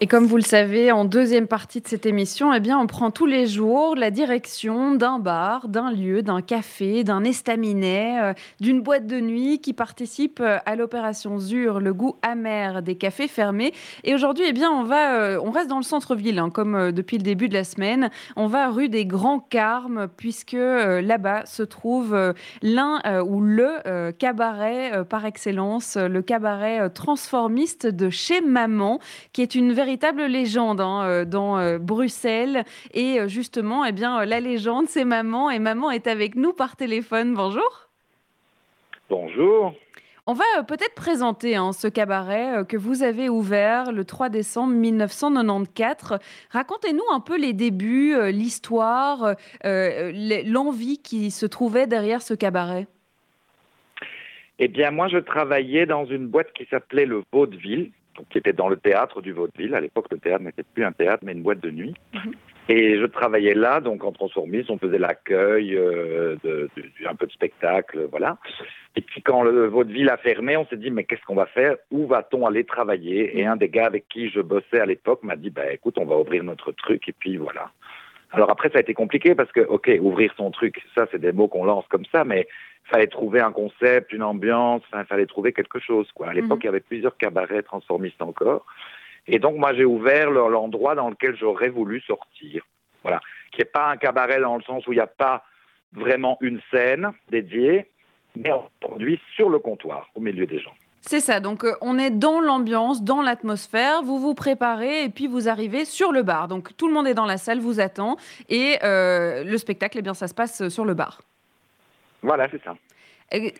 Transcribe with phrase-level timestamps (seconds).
[0.00, 3.12] et comme vous le savez, en deuxième partie de cette émission, eh bien, on prend
[3.12, 8.80] tous les jours la direction d'un bar, d'un lieu, d'un café, d'un estaminet, euh, d'une
[8.80, 13.72] boîte de nuit qui participe euh, à l'opération ZUR, le goût amer des cafés fermés.
[14.02, 17.16] Et aujourd'hui, eh bien, on, va, euh, on reste dans le centre-ville, hein, comme depuis
[17.16, 18.10] le début de la semaine.
[18.34, 25.24] On va rue des Grands Carmes, puisque là-bas se trouve l'un ou le cabaret par
[25.24, 28.98] excellence, le cabaret transformiste de chez Maman,
[29.32, 32.64] qui est une véritable légende hein, euh, dans euh, Bruxelles.
[32.94, 35.50] Et euh, justement, eh bien, la légende, c'est maman.
[35.50, 37.34] Et maman est avec nous par téléphone.
[37.34, 37.88] Bonjour.
[39.10, 39.74] Bonjour.
[40.26, 46.18] On va peut-être présenter hein, ce cabaret que vous avez ouvert le 3 décembre 1994.
[46.48, 52.86] Racontez-nous un peu les débuts, l'histoire, l'envie qui se trouvait derrière ce cabaret.
[54.58, 57.90] Eh bien, moi, je travaillais dans une boîte qui s'appelait le Vaudeville,
[58.30, 59.74] qui était dans le théâtre du Vaudeville.
[59.74, 61.94] À l'époque, le théâtre n'était plus un théâtre, mais une boîte de nuit.
[62.12, 62.32] Mhm.
[62.68, 66.70] Et je travaillais là, donc en transformisme, on faisait l'accueil, euh, de,
[67.06, 68.38] un peu de spectacle, voilà.
[68.96, 71.76] Et puis quand le Vaudeville a fermé, on s'est dit, mais qu'est-ce qu'on va faire?
[71.90, 73.38] Où va-t-on aller travailler?
[73.38, 73.50] Et mhm.
[73.50, 76.16] un des gars avec qui je bossais à l'époque m'a dit, bah écoute, on va
[76.16, 77.70] ouvrir notre truc, et puis voilà.
[78.34, 81.32] Alors après, ça a été compliqué parce que, ok, ouvrir son truc, ça, c'est des
[81.32, 82.48] mots qu'on lance comme ça, mais
[82.84, 86.10] fallait trouver un concept, une ambiance, il fallait trouver quelque chose.
[86.14, 86.28] Quoi.
[86.28, 86.62] À l'époque, mhm.
[86.62, 88.64] il y avait plusieurs cabarets transformistes encore.
[89.26, 92.62] Et donc, moi, j'ai ouvert l'endroit dans lequel j'aurais voulu sortir.
[93.02, 93.20] Voilà.
[93.52, 95.44] Qui n'est pas un cabaret dans le sens où il n'y a pas
[95.92, 97.90] vraiment une scène dédiée,
[98.36, 100.74] mais produit sur le comptoir, au milieu des gens.
[101.06, 105.26] C'est ça, donc euh, on est dans l'ambiance, dans l'atmosphère, vous vous préparez et puis
[105.26, 106.48] vous arrivez sur le bar.
[106.48, 108.16] Donc tout le monde est dans la salle, vous attend
[108.48, 111.20] et euh, le spectacle, eh bien ça se passe sur le bar.
[112.24, 112.74] Voilà, c'est ça.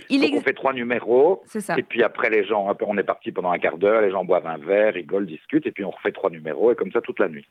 [0.08, 1.42] Il On fait trois numéros.
[1.46, 1.76] Ça.
[1.78, 4.46] Et puis après, les gens, on est parti pendant un quart d'heure, les gens boivent
[4.46, 7.28] un verre, rigolent, discutent, et puis on refait trois numéros, et comme ça toute la
[7.28, 7.46] nuit.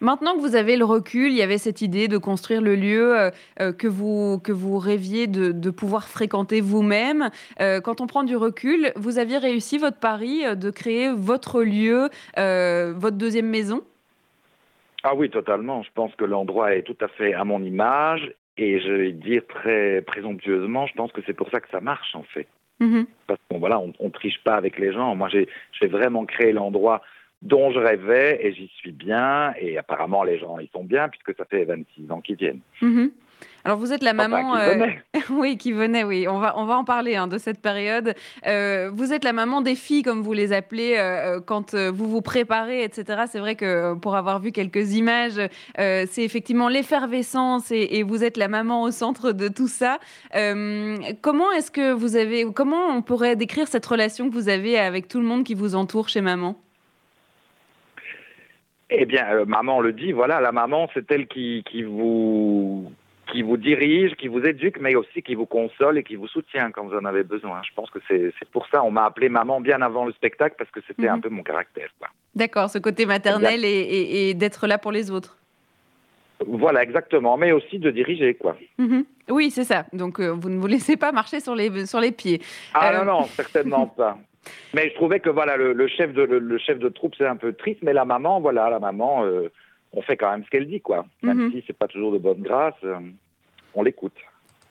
[0.00, 3.18] Maintenant que vous avez le recul, il y avait cette idée de construire le lieu
[3.18, 7.30] euh, euh, que, vous, que vous rêviez de, pouvoir fréquenter vous-même.
[7.60, 12.08] Euh, quand on prend du recul, vous aviez réussi votre pari de créer votre lieu,
[12.36, 13.82] votre deuxième maison?
[15.02, 15.82] Ah oui, totalement.
[15.82, 19.42] Je pense que l'endroit est tout à fait à mon image et je vais dire
[19.48, 22.46] très présomptueusement, je pense que c'est pour ça que ça marche en fait.
[22.78, 23.06] Mhm.
[23.26, 25.14] Parce qu'on voilà, on, on, triche pas avec les gens.
[25.14, 27.02] Moi, j'ai vraiment créé l'endroit
[27.42, 29.54] dont je rêvais et j'y suis bien.
[29.58, 32.60] Et apparemment, les gens ils sont bien puisque ça fait 26 ans qu'ils viennent.
[32.82, 33.10] Mhm.
[33.64, 34.86] Alors vous êtes la maman, euh,
[35.30, 36.26] oui, qui venait, oui.
[36.28, 38.14] On va on va en parler hein, de cette période.
[38.46, 42.22] Euh, vous êtes la maman des filles, comme vous les appelez, euh, quand vous vous
[42.22, 43.24] préparez, etc.
[43.30, 45.40] C'est vrai que pour avoir vu quelques images,
[45.76, 49.98] c'est effectivement l'effervescence et, et, vous êtes la maman au centre de tout ça.
[50.32, 55.08] comment est-ce que vous avez, comment on pourrait décrire cette relation que vous avez avec
[55.08, 56.56] tout le monde qui vous entoure chez maman?
[58.90, 62.90] Eh bien, maman le dit, voilà, la maman, c'est elle qui, qui vous
[63.30, 66.70] qui vous dirige, qui vous éduque, mais aussi qui vous console et qui vous soutient
[66.70, 67.60] quand vous en avez besoin.
[67.66, 70.70] Je pense que c'est pour ça on m'a appelé maman bien avant le spectacle parce
[70.70, 71.22] que c'était un mhm.
[71.22, 71.88] peu mon caractère.
[72.34, 75.36] D'accord, ce côté maternel et, d'être là pour les autres.
[76.46, 78.56] Voilà, exactement, mais aussi de diriger, quoi.
[78.78, 79.04] Mhm.
[79.28, 79.84] Oui, c'est ça.
[79.92, 82.40] Donc, euh, vous ne vous laissez pas marcher sur les, sur les pieds.
[82.72, 84.16] Ah non, euh, non, certainement pas.
[84.72, 87.52] Mais je trouvais que voilà, le, chef de le, chef de troupe c'est un peu
[87.52, 89.50] triste, mais la maman, voilà, la maman, euh,
[89.92, 91.04] on fait quand même ce qu'elle dit, quoi.
[91.22, 91.52] Même mhm.
[91.52, 92.98] si c'est pas toujours de bonne grâce, euh,
[93.74, 94.16] on l'écoute.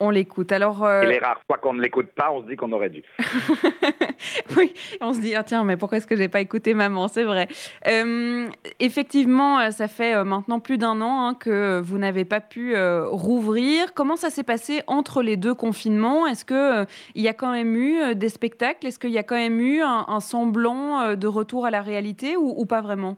[0.01, 0.53] On l'écoute.
[0.53, 0.85] Alors.
[0.85, 3.03] Euh, Et les rares fois qu'on ne l'écoute pas, on se dit qu'on aurait dû.
[4.57, 7.09] oui, on se dit ah, tiens, mais pourquoi est-ce que j'ai pas écouté maman?
[7.09, 7.49] C'est vrai.
[7.85, 8.47] Euh,
[8.79, 13.93] effectivement, ça fait maintenant plus d'un an hein, que vous n'avez pas pu rouvrir.
[13.93, 16.25] Comment ça s'est passé entre les deux confinements?
[16.27, 18.87] Est-ce que il y a quand même eu des spectacles?
[18.87, 22.65] Est-ce qu'il y a quand même eu un, semblant de retour à la réalité ou
[22.65, 23.17] pas vraiment?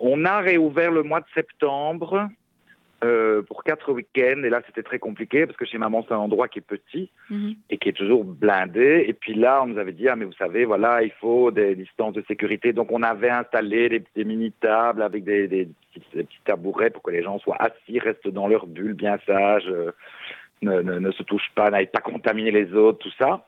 [0.00, 2.28] On a réouvert le mois de septembre
[3.04, 4.42] euh, pour quatre week-ends.
[4.42, 7.10] Et là, c'était très compliqué parce que chez maman, c'est un endroit qui est petit
[7.30, 7.54] mhm.
[7.70, 9.04] et qui est toujours blindé.
[9.06, 11.76] Et puis là, on nous avait dit, ah, mais vous savez, voilà, il faut des
[11.76, 12.72] distances de sécurité.
[12.72, 17.60] Donc, on avait installé des, mini-tables avec des, petits, tabourets pour que les gens soient
[17.60, 19.92] assis, restent dans leur bulle, bien sages, euh,
[20.62, 23.44] ne, ne, se touchent pas, n'aillent pas contaminer les autres, tout ça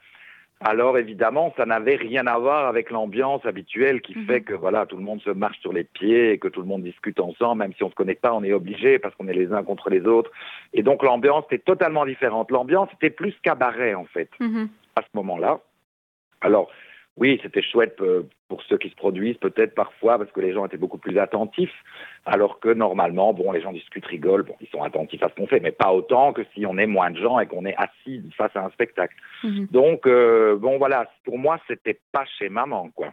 [0.62, 4.26] alors évidemment, ça n'avait rien à voir avec l'ambiance habituelle qui mhm.
[4.26, 6.66] fait que voilà, tout le monde se marche sur les pieds et que tout le
[6.66, 9.26] monde discute ensemble, même si on ne se connaît pas, on est obligé parce qu'on
[9.28, 10.30] est les uns contre les autres.
[10.74, 12.50] Et donc l'ambiance était totalement différente.
[12.50, 14.68] L'ambiance était plus cabaret en fait mhm.
[14.96, 15.60] à ce moment-là.
[16.42, 16.70] Alors
[17.16, 20.64] oui, c'était chouette euh, pour ceux qui se produisent, peut-être parfois, parce que les gens
[20.64, 21.74] étaient beaucoup plus attentifs,
[22.24, 25.46] alors que normalement, bon, les gens discutent, rigolent, bon, ils sont attentifs à ce qu'on
[25.46, 28.22] fait, mais pas autant que si on est moins de gens et qu'on est assis
[28.36, 29.14] face à un spectacle.
[29.44, 29.66] Mhm.
[29.70, 33.08] Donc, euh, bon, voilà, pour moi, c'était pas chez maman, quoi.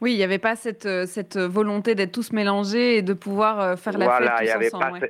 [0.00, 3.78] Oui, il n'y avait pas cette, euh, cette volonté d'être tous mélangés et de pouvoir
[3.78, 5.00] faire la fête tous y avait ensemble.
[5.00, 5.06] Pas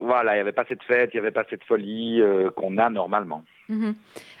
[0.00, 2.20] Voilà, il n'y avait pas cette fête, il n'y avait pas cette folie
[2.56, 3.44] qu'on a normalement.
[3.68, 3.94] Mhm.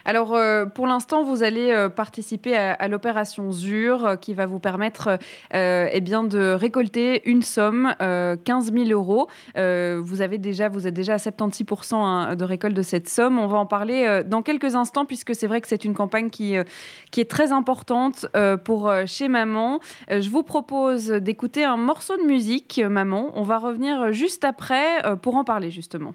[0.04, 4.60] Alors, euh, pour l'instant, vous allez euh, participer à, l'opération ZUR euh, qui va vous
[4.60, 5.18] permettre
[5.52, 9.28] eh bien, de récolter une somme, 15 000 euros.
[9.56, 13.38] vous, avez déjà, vous êtes déjà à 76% hein, de récolte de cette somme.
[13.38, 16.56] On va en parler dans quelques instants puisque c'est vrai que c'est une campagne qui,
[17.10, 18.26] qui est très importante
[18.64, 19.80] pour Chez Maman.
[20.08, 23.32] je vous propose d'écouter un morceau de musique, Maman.
[23.34, 26.14] On va revenir juste après pour en parler justement.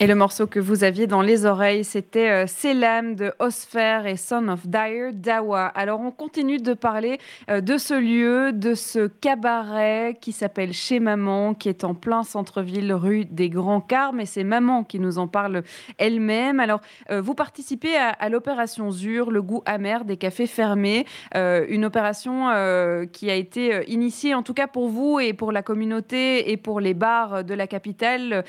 [0.00, 4.16] et le morceau que vous aviez dans les oreilles, c'était euh, Selam de Osfer et
[4.16, 5.66] Son of Dire Dawa.
[5.66, 7.18] Alors on continue de parler
[7.50, 12.22] euh, de ce lieu, de ce cabaret qui s'appelle Chez Maman, qui est en plein
[12.22, 14.20] centre-ville, rue des Grands Carmes.
[14.20, 15.64] Et c'est Maman qui nous en parle
[15.98, 16.60] elle-même.
[16.60, 16.80] Alors
[17.10, 21.06] euh, vous participez à, l'opération ZUR, le goût amer des cafés fermés.
[21.34, 22.48] une opération
[23.12, 26.80] qui a été initiée, en tout cas pour vous et pour la communauté et pour
[26.80, 28.44] les bars de la capitale,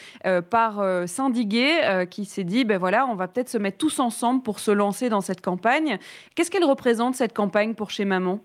[0.50, 4.44] par Syndicat euh, qui s'est dit, ben voilà, on va peut-être se mettre tous ensemble
[4.44, 5.98] pour se lancer dans cette campagne.
[6.36, 8.40] Qu'est-ce qu'elle représente, cette campagne, pour chez Maman?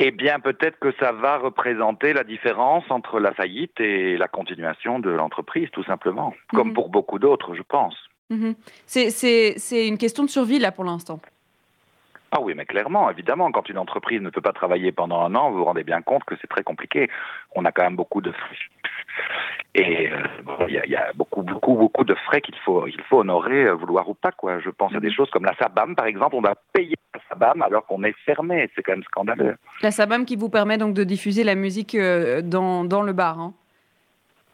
[0.00, 5.00] Eh bien, peut-être que ça va représenter la différence entre la faillite et la continuation
[5.00, 6.34] de l'entreprise, tout simplement.
[6.54, 6.74] Comme mhm.
[6.74, 7.96] pour beaucoup d'autres, je pense.
[8.30, 8.54] Mhm.
[8.86, 11.20] C'est une question de survie, là, pour l'instant.
[12.30, 15.50] Ah oui, mais clairement, évidemment, quand une entreprise ne peut pas travailler pendant un an,
[15.50, 17.08] vous vous rendez bien compte que c'est très compliqué.
[17.54, 18.32] On a quand même beaucoup de
[19.74, 23.64] et euh, il y, a beaucoup, beaucoup, beaucoup de frais qu'il faut, il faut honorer,
[23.64, 24.32] euh, vouloir ou pas.
[24.32, 24.58] Quoi.
[24.60, 25.12] Je pense à des mhm.
[25.12, 26.34] choses comme la SABAM, par exemple.
[26.34, 28.68] On va payer la SABAM alors qu'on est fermé.
[28.74, 29.56] C'est quand même scandaleux.
[29.82, 33.38] La SABAM qui vous permet donc de diffuser la musique euh, dans, dans le bar.
[33.38, 33.54] Hein.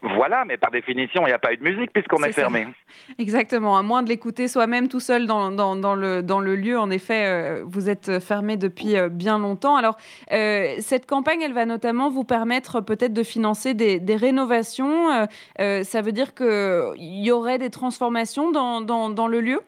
[0.01, 2.67] Voilà, mais par définition, il n'y a pas eu de musique puisqu'on est, fermé.
[3.19, 6.77] Exactement, à moins de l'écouter soi-même tout seul dans, dans, le, dans le lieu.
[6.77, 9.75] En effet, euh, vous êtes fermé depuis euh, bien longtemps.
[9.75, 9.97] Alors,
[10.31, 15.27] euh, cette campagne, elle va notamment vous permettre peut-être de financer des, des rénovations.
[15.57, 19.61] ça veut dire qu'il y aurait des transformations dans, dans le lieu?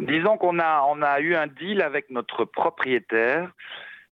[0.00, 3.50] Disons qu'on a, on a eu un deal avec notre propriétaire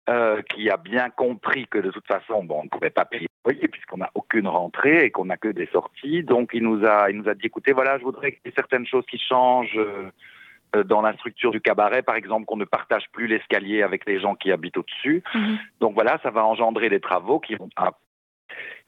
[0.09, 3.27] euh, qui a bien compris que de toute façon, bon, on ne pouvait pas payer
[3.45, 6.23] le loyer puisqu'on n'a aucune rentrée et qu'on n'a que des sorties.
[6.23, 8.55] Donc il nous a, il nous a dit, écoutez, voilà, je voudrais qu'il y ait
[8.55, 13.05] certaines choses qui changent euh, dans la structure du cabaret, par exemple, qu'on ne partage
[13.13, 15.23] plus l'escalier avec les gens qui habitent au-dessus.
[15.35, 15.59] Mhm.
[15.81, 17.69] Donc voilà, ça va engendrer des travaux qui vont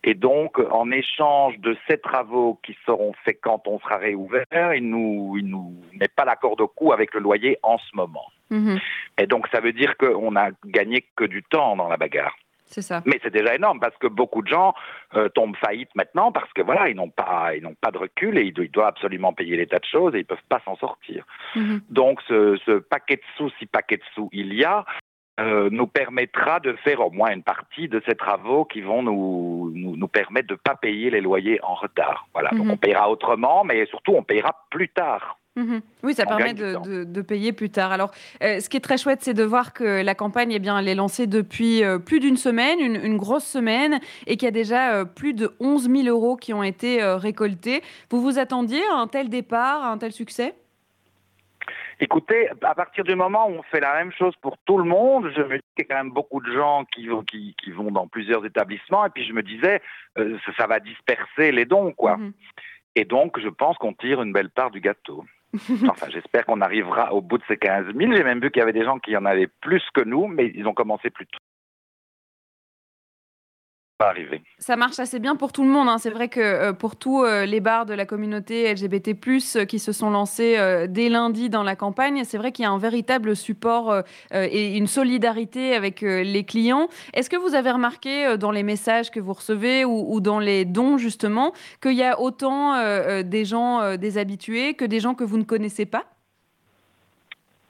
[0.04, 4.88] et donc, en échange de ces travaux qui seront faits quand on sera réouvert, il
[4.88, 8.26] nous, il nous met pas la corde au cou avec le loyer en ce moment.
[8.50, 8.78] Mhm.
[9.20, 12.36] Et donc, ça veut dire qu'on a gagné que du temps dans la bagarre.
[12.68, 13.02] C'est ça.
[13.06, 14.74] Mais c'est déjà énorme parce que beaucoup de gens
[15.14, 18.36] euh, tombent faillite maintenant parce que voilà, ils n'ont pas, ils n'ont pas de recul
[18.36, 21.24] et ils, doivent absolument payer les tas de choses et ils peuvent pas s'en sortir.
[21.56, 21.80] Mhm.
[21.88, 24.84] Donc ce, ce, paquet de sous, si paquet de sous il y a,
[25.38, 29.70] euh, nous permettra de faire au moins une partie de ces travaux qui vont nous,
[29.74, 32.28] nous, nous permettre de ne pas payer les loyers en retard.
[32.32, 32.70] Voilà, donc mhm.
[32.72, 35.38] on payera autrement, mais surtout on payera plus tard.
[35.58, 35.80] Mhm.
[36.04, 37.90] Oui, ça permet de, payer plus tard.
[37.90, 38.12] Alors,
[38.42, 40.88] euh, ce qui est très chouette, c'est de voir que la campagne, eh bien, elle
[40.88, 44.94] est lancée depuis euh, plus d'une semaine, une, grosse semaine, et qu'il y a déjà
[44.94, 47.82] euh, plus de 11 000 euros qui ont été récoltés.
[48.10, 50.54] Vous vous attendiez à un tel départ, à un tel succès?
[52.00, 55.32] Écoutez, à partir du moment où on fait la même chose pour tout le monde,
[55.34, 57.90] je me dis qu'il y a quand même beaucoup de gens qui vont, qui, vont
[57.90, 59.82] dans plusieurs établissements, et puis je me disais,
[60.56, 62.16] ça, va disperser les dons, quoi.
[62.16, 62.32] Mhm.
[62.94, 65.24] Et donc, je pense qu'on tire une belle part du gâteau.
[65.88, 68.12] Enfin, j'espère qu'on arrivera au bout de ces 15 000.
[68.12, 70.52] J'ai même vu qu'il y avait des gens qui en avaient plus que nous, mais
[70.54, 71.38] ils ont commencé plus tôt
[74.58, 75.88] Ça marche assez bien pour tout le monde.
[75.88, 75.98] Hein.
[75.98, 79.16] C'est vrai que euh, pour tous euh, les bars de la communauté LGBT+,
[79.56, 80.56] euh, qui se sont lancés
[80.88, 84.02] dès lundi dans la campagne, c'est vrai qu'il y a un véritable support
[84.32, 86.88] et une solidarité avec les clients.
[87.12, 90.64] Est-ce que vous avez remarqué dans les messages que vous recevez ou, ou dans les
[90.64, 91.52] dons justement
[91.82, 92.74] qu'il y a autant
[93.22, 96.04] des gens déshabitués que des gens que vous ne connaissez pas?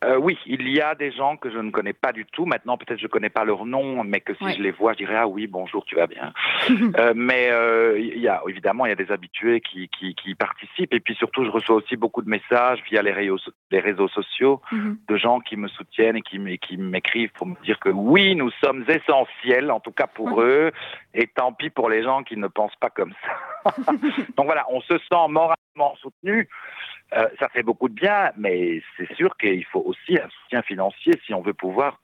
[0.04, 2.46] Euh, oui, il y a des gens que je ne connais pas du tout.
[2.46, 4.98] Maintenant, peut-être je ne connais pas leur nom, mais que si je les vois, je
[4.98, 6.32] dirais ah oui, bonjour, tu vas bien.
[6.98, 10.34] euh, mais euh, il y a évidemment il y a des habitués qui, qui, qui,
[10.34, 13.38] participent et puis surtout je reçois aussi beaucoup de messages via les réseaux,
[13.70, 14.98] les réseaux sociaux mhm.
[15.08, 18.84] de gens qui me soutiennent et qui, m'écrivent pour me dire que oui, nous sommes
[18.88, 20.70] essentiels, en tout cas pour eux,
[21.14, 23.72] et tant pis pour les gens qui ne pensent pas comme ça.
[24.36, 25.28] Donc voilà, on se sent
[25.96, 26.48] soutenu.
[27.14, 31.14] Euh, ça fait beaucoup de bien, mais c'est sûr qu'il faut aussi un soutien financier
[31.24, 32.00] si on veut pouvoir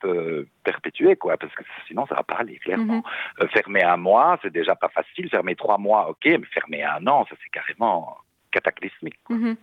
[0.62, 2.96] perpétuer, quoi, parce que sinon ça va pas aller, clairement.
[2.96, 3.42] Mhm.
[3.42, 5.28] Euh, fermer un mois, c'est déjà pas facile.
[5.28, 8.16] Fermer trois mois, ok, mais fermer un an, ça c'est carrément
[8.54, 9.16] cataclysmique.
[9.28, 9.56] Mhm.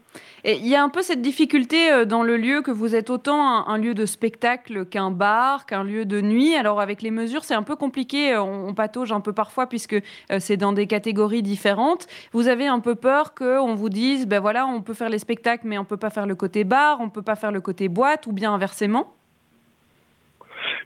[0.44, 3.10] Et il y a un peu cette difficulté euh, dans le lieu que vous êtes
[3.10, 6.56] autant un, lieu de spectacle qu'un bar, qu'un lieu de nuit.
[6.56, 9.94] Alors avec les mesures, c'est un peu compliqué, euh, on, patauge un peu parfois puisque
[9.94, 12.08] euh, c'est dans des catégories différentes.
[12.34, 15.68] Vous avez un peu peur qu'on vous dise, ben voilà, on peut faire les spectacles,
[15.68, 18.28] mais on peut pas faire le côté bar, on peut pas faire le côté boîte,
[18.28, 19.14] ou bien inversement?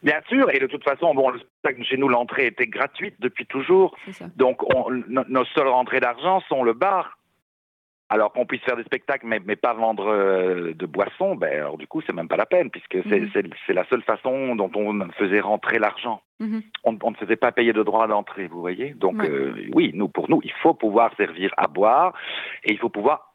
[0.04, 3.46] Bien sûr, et de toute façon, bon, le spectacle chez nous, l'entrée était gratuite depuis
[3.46, 3.96] toujours.
[4.36, 4.62] Donc,
[5.08, 7.18] nos seules rentrées d'argent sont le bar.
[8.10, 11.78] Alors qu'on puisse faire des spectacles, mais, mais pas vendre euh, de boissons, ben alors
[11.78, 13.54] du coup, c'est même pas la peine, puisque c'est mhm.
[13.70, 16.22] la seule façon dont on faisait rentrer l'argent.
[16.40, 16.62] Mhm.
[16.84, 18.94] on, ne faisait pas payer de droits d'entrée, vous voyez.
[18.94, 22.14] Donc euh, oui, nous, pour nous, il faut pouvoir servir à boire
[22.64, 23.32] et il faut pouvoir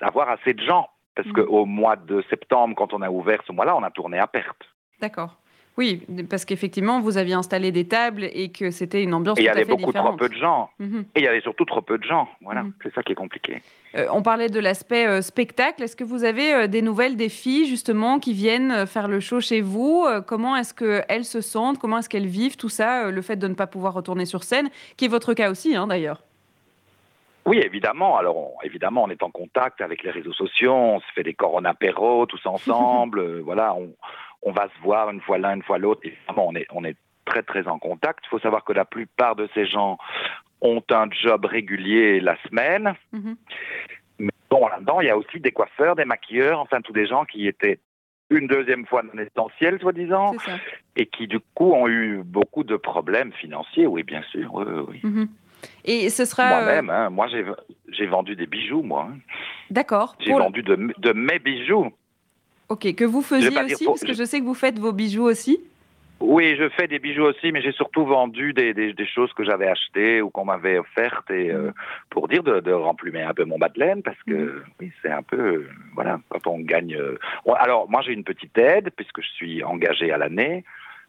[0.00, 1.34] avoir assez de gens, parce mhm.
[1.34, 4.68] qu'au mois de septembre, quand on a ouvert ce mois-là, on a tourné à perte.
[5.00, 5.36] D'accord.
[5.78, 9.56] Oui, parce qu'effectivement, vous aviez installé des tables et que c'était une ambiance tout différente.
[9.56, 10.68] il y avait beaucoup trop peu de gens.
[10.78, 11.06] Mhm.
[11.14, 12.28] Et il y avait surtout trop peu de gens.
[12.42, 12.74] Voilà, mhm.
[12.82, 13.62] c'est ça qui est compliqué.
[13.94, 15.82] Euh, on parlait de l'aspect euh, spectacle.
[15.82, 19.40] Est-ce que vous avez euh, des nouvelles des filles, justement, qui viennent faire le show
[19.40, 20.06] chez vous?
[20.26, 21.78] Comment est-ce qu'elles se sentent?
[21.78, 24.68] Comment est-ce qu'elles vivent tout ça Le fait de ne pas pouvoir retourner sur scène,
[24.98, 26.22] qui est votre cas aussi, hein, d'ailleurs?
[27.46, 28.18] Oui, évidemment.
[28.18, 32.26] Alors, évidemment, on est en contact avec les réseaux sociaux, on se fait des coronapéros
[32.26, 33.40] tous ensemble.
[33.40, 33.88] voilà, on,
[34.42, 36.00] on va se voir une fois l'un, une fois l'autre.
[36.04, 38.20] Évidemment, on est, on est très, très en contact.
[38.26, 39.98] Il faut savoir que la plupart de ces gens
[40.60, 42.94] ont un job régulier la semaine.
[43.12, 43.36] Mhm.
[44.18, 47.24] Mais bon, là-dedans, il y a aussi des coiffeurs, des maquilleurs, enfin, tous des gens
[47.24, 47.78] qui étaient
[48.30, 50.34] une deuxième fois non essentiels, soi-disant,
[50.96, 54.54] et qui, du coup, ont eu beaucoup de problèmes financiers, oui, bien sûr.
[54.54, 55.28] Oui, mhm.
[55.84, 56.48] Et ce sera.
[56.48, 57.28] Moi-même, hein, moi,
[57.88, 59.08] j'ai vendu des bijoux, moi.
[59.10, 59.18] Hein.
[59.70, 60.16] D'accord.
[60.20, 61.92] J'ai vendu de, de mes bijoux.
[62.72, 65.60] Ok, que vous faisiez aussi, parce que je sais que vous faites vos bijoux aussi.
[66.20, 69.66] Oui, je fais des bijoux aussi, mais j'ai surtout vendu des, des, choses que j'avais
[69.66, 71.70] achetées ou qu'on m'avait offertes et euh,
[72.08, 74.64] pour dire de, de, remplumer un peu mon Madeleine parce que mm.
[74.80, 76.94] oui, c'est un peu euh, voilà quand on gagne.
[76.94, 77.18] Euh,
[77.56, 80.64] alors moi j'ai une petite aide puisque je suis engagé à l'année,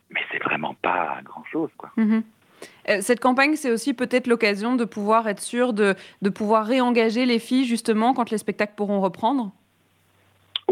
[0.09, 1.91] mais c'est vraiment pas grand chose quoi.
[1.97, 3.01] Mm-hmm.
[3.01, 7.39] Cette campagne, c'est aussi peut-être l'occasion de pouvoir être sûr de, de pouvoir réengager les
[7.39, 9.53] filles justement quand les spectacles pourront reprendre?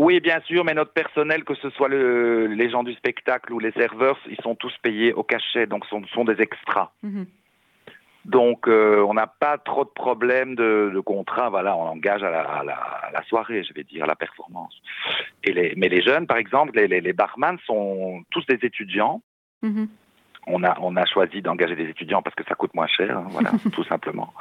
[0.01, 3.59] Oui, bien sûr, mais notre personnel, que ce soit le, les gens du spectacle ou
[3.59, 6.89] les serveurs, ils sont tous payés au cachet, donc ce sont, des extras.
[7.03, 7.27] Mhm.
[8.25, 11.51] Donc, euh, on n'a pas trop de problèmes de, de, contrat.
[11.51, 12.63] Voilà, on engage à la,
[13.13, 14.75] la, soirée, je vais dire, à la performance.
[15.43, 19.21] Et les, mais les jeunes, par exemple, les, les, les barman sont tous des étudiants.
[19.61, 19.87] Mhm
[20.47, 23.25] on a, on a choisi d'engager des étudiants parce que ça coûte moins cher, hein,
[23.29, 24.33] voilà, tout simplement.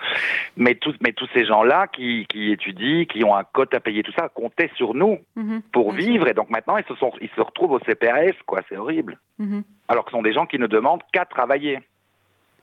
[0.56, 4.02] Mais, tous, mais tous ces gens-là qui, qui, étudient, qui ont un cote à payer,
[4.02, 5.62] tout ça, comptaient sur nous mhm.
[5.72, 6.28] pour vivre.
[6.28, 9.18] Et donc maintenant, ils se, sont, ils se retrouvent au CPAS, quoi, c'est horrible.
[9.38, 9.62] Mhm.
[9.88, 11.80] Alors que ce sont des gens qui ne demandent qu'à travailler.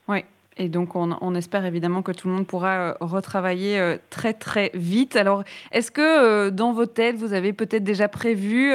[0.08, 0.24] Oui.
[0.60, 4.72] Et donc, on, espère évidemment que tout le monde pourra euh, retravailler euh, très, très
[4.74, 5.16] vite.
[5.16, 8.74] Alors, est-ce que euh, dans vos têtes, vous avez peut-être déjà prévu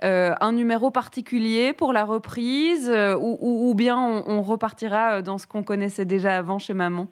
[0.00, 6.36] un numéro particulier pour la reprise ou, bien on, repartira dans ce qu'on connaissait déjà
[6.36, 7.08] avant chez maman?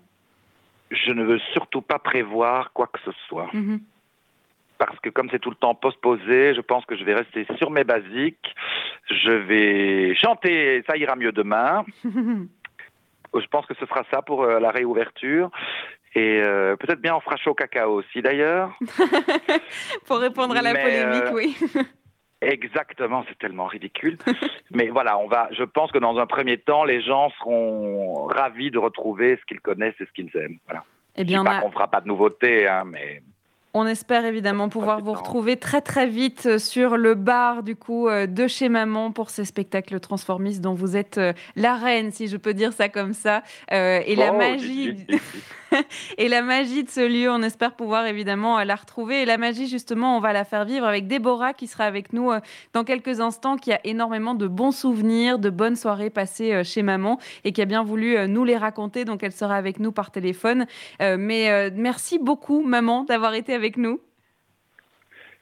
[0.90, 3.48] Je ne veux surtout pas prévoir quoi que ce soit.
[3.54, 3.80] Mm-hmm.
[4.78, 7.70] Parce que comme c'est tout le temps postposé, je pense que je vais rester sur
[7.70, 8.54] mes basiques.
[9.08, 11.84] Je vais chanter Ça ira mieux demain.
[13.40, 15.50] je pense que ce sera ça pour euh, la réouverture.
[16.14, 18.76] Et euh, peut-être bien on fera chaud cacao aussi d'ailleurs.
[20.06, 21.56] pour répondre à la polémique, euh, oui.
[22.42, 24.18] Exactement, c'est tellement ridicule.
[24.72, 25.48] Mais voilà, on va.
[25.52, 29.60] Je pense que dans un premier temps, les gens seront ravis de retrouver ce qu'ils
[29.60, 30.58] connaissent et ce qu'ils aiment.
[30.66, 30.84] Voilà.
[31.14, 33.22] Eh bien, on fera pas de nouveautés, hein, mais
[33.74, 38.08] on espère évidemment pouvoir vous retrouver très très vite euh, sur le bar du coup
[38.08, 42.28] euh, de chez Maman pour ces spectacles transformistes dont vous êtes euh, la reine, si
[42.28, 43.42] je peux dire ça comme ça.
[43.70, 45.06] et la magie.
[46.18, 49.22] et la magie de ce lieu, on espère pouvoir évidemment la retrouver.
[49.22, 52.30] Et la magie, justement, on va la faire vivre avec Déborah qui sera avec nous
[52.72, 57.18] dans quelques instants, qui a énormément de bons souvenirs, de bonnes soirées passées chez maman
[57.44, 59.04] et qui a bien voulu nous les raconter.
[59.04, 60.66] Donc elle sera avec nous par téléphone.
[61.00, 64.00] Mais merci beaucoup, maman, d'avoir été avec nous.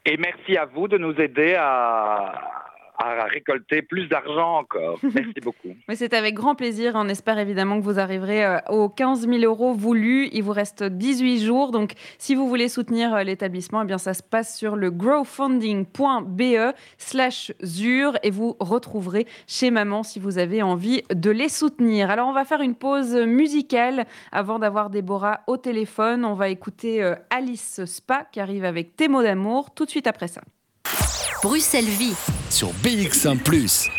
[0.07, 2.70] Et merci à vous de nous aider à,
[3.01, 4.99] à récolter plus d'argent encore.
[5.03, 5.75] Merci beaucoup.
[5.89, 6.93] Mais c'est avec grand plaisir.
[6.95, 10.29] On espère évidemment que vous arriverez euh, aux 15 000 euros voulus.
[10.33, 11.71] Il vous reste 18 jours.
[11.71, 16.75] Donc, si vous voulez soutenir euh, l'établissement, eh bien, ça se passe sur le growfunding.be
[16.99, 22.11] slash ZUR et vous retrouverez chez maman si vous avez envie de les soutenir.
[22.11, 26.25] Alors, on va faire une pause musicale avant d'avoir Déborah au téléphone.
[26.25, 30.07] On va écouter euh, Alice Spa qui arrive avec Tes mots d'amour tout de suite
[30.07, 30.43] après ça.
[31.43, 32.15] Bruxelles Vie.
[32.51, 33.43] Sur BX1⁇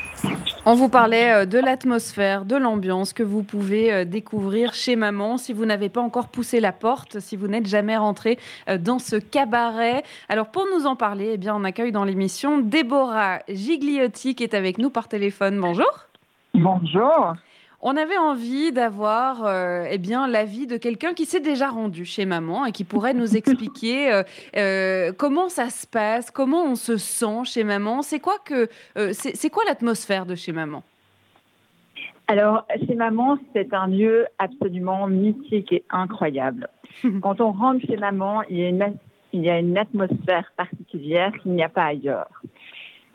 [0.65, 5.39] on vous parlait euh, de l'atmosphère, de l'ambiance que vous pouvez euh, découvrir chez maman
[5.39, 8.37] si vous n'avez pas encore poussé la porte, si vous n'êtes jamais rentré
[8.69, 10.03] euh, dans ce cabaret.
[10.29, 14.53] Alors pour nous en parler, eh bien, on accueille dans l'émission Déborah Gigliotti qui est
[14.53, 15.59] avec nous par téléphone.
[15.59, 15.91] Bonjour.
[16.53, 17.33] Bonjour.
[17.83, 22.25] On avait envie d'avoir euh, eh bien l'avis de quelqu'un qui s'est déjà rendu chez
[22.25, 24.23] maman et qui pourrait nous expliquer euh,
[24.55, 28.03] euh, comment ça se passe, comment on se sent chez maman.
[28.03, 28.69] C'est quoi que
[29.13, 30.83] c'est quoi l'atmosphère de chez maman?
[32.27, 36.69] Alors chez maman, c'est un lieu absolument mythique et incroyable.
[37.21, 38.93] Quand on rentre chez maman, il y a une,
[39.33, 42.29] il y a une atmosphère particulière qu'il n'y a pas ailleurs.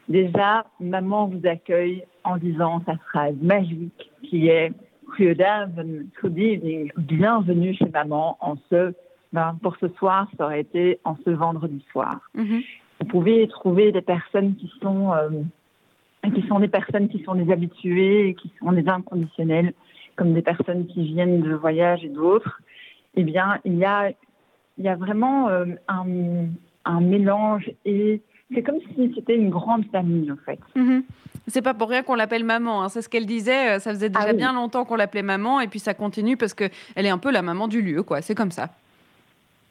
[0.08, 4.72] Déjà, maman vous accueille en disant sa phrase magique qui est
[6.96, 8.92] bienvenue chez maman en ce,
[9.32, 12.20] ben, pour ce soir, ça aurait été en ce vendredi soir.
[12.34, 12.62] Mhm.
[13.00, 15.30] Vous pouvez trouver des personnes qui sont, euh,
[16.34, 19.72] qui sont des personnes qui sont des habituées, qui sont des inconditionnels,
[20.16, 22.60] comme des personnes qui viennent de voyage et d'autres.
[23.14, 24.10] Eh bien, il y a,
[24.78, 26.46] il y a vraiment euh, un,
[26.84, 28.22] un mélange et
[28.54, 30.60] c'est comme si c'était une grande famille, en fait.
[30.74, 31.02] Mhm.
[31.48, 32.82] C'est pas pour rien qu'on l'appelle maman.
[32.82, 32.88] Hein.
[32.88, 33.76] C'est ce qu'elle disait.
[33.76, 36.54] Euh, ça faisait déjà ah bien longtemps qu'on l'appelait maman, et puis ça continue parce
[36.54, 38.22] que elle est un peu la maman du lieu, quoi.
[38.22, 38.70] C'est comme ça.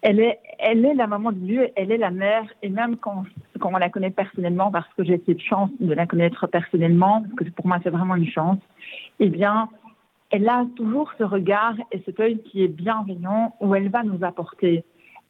[0.02, 1.70] Elle est, elle est la maman du lieu.
[1.76, 3.24] Elle est la mère, et même quand,
[3.60, 7.50] quand on la connaît personnellement, parce que j'ai cette chance de la connaître personnellement, parce
[7.50, 8.60] que pour moi c'est vraiment une chance.
[9.20, 9.70] Eh bien,
[10.32, 14.24] elle a toujours ce regard et cet œil qui est bienveillant, où elle va nous
[14.24, 14.84] apporter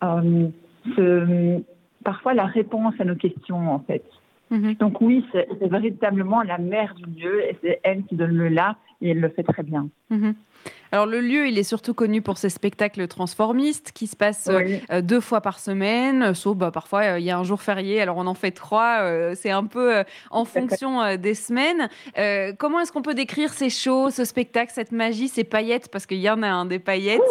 [0.03, 0.47] euh,
[0.95, 1.61] ce
[2.05, 4.03] parfois la réponse à nos questions, en fait.
[4.51, 4.75] Mhm.
[4.75, 8.77] Donc oui, c'est véritablement la mère du lieu et c'est elle qui donne le là
[9.01, 9.89] et elle le fait très bien.
[10.09, 10.35] Mhm.
[10.91, 15.01] Alors le lieu, il est surtout connu pour ses spectacles transformistes qui se passent euh,
[15.01, 18.17] deux fois par semaine, sauf bah, parfois euh, il y a un jour férié, alors
[18.17, 21.89] on en fait trois, euh, c'est un peu en fonction des semaines.
[22.57, 26.19] comment est-ce qu'on peut décrire ces shows, ce spectacle, cette magie, ces paillettes, parce qu'il
[26.19, 27.21] y en a un des paillettes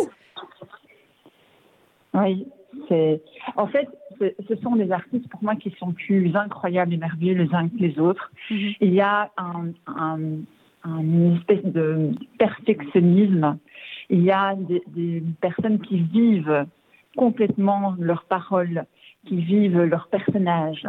[2.13, 2.47] Oui,
[2.89, 3.21] c'est
[3.57, 3.89] en fait
[4.21, 7.77] ce sont des artistes pour moi qui sont plus incroyables et merveilleux les uns que
[7.79, 8.31] les autres.
[8.51, 8.73] Mhm.
[8.81, 9.73] Il y a un,
[10.85, 13.59] une espèce de perfectionnisme.
[14.11, 16.67] Il y a des, personnes qui vivent
[17.17, 18.85] complètement leurs paroles,
[19.27, 20.87] qui vivent leurs personnages.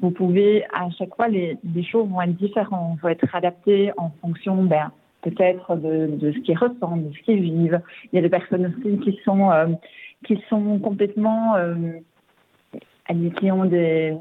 [0.00, 4.10] Vous pouvez, à chaque fois, les, les shows vont être différents, vont être adaptés en
[4.22, 7.80] fonction ben, peut-être de, ce qu'ils ressentent, de ce qu'ils vivent.
[8.12, 9.66] Il y a des personnes aussi qui sont, euh,
[10.24, 11.56] qui sont complètement...
[11.56, 11.74] Euh,
[13.08, 14.14] qui ont des,